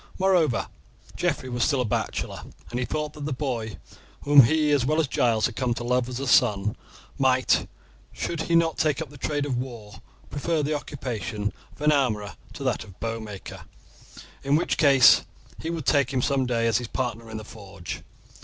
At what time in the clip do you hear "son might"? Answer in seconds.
6.25-7.67